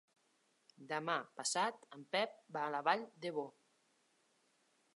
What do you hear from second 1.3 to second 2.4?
passat en Pep